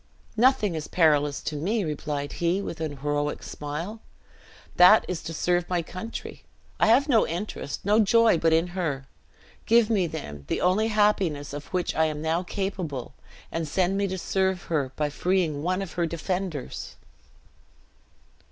[0.35, 4.01] "Nothing is perilous to me," replied he, with an heroic smile,
[4.77, 6.43] "that is to serve my country.
[6.79, 9.05] I have no interest, no joy but in her.
[9.67, 13.13] Give me, then, the only happiness of which I am now capable,
[13.51, 16.95] and send me to serve her, by freeing one of her defenders!"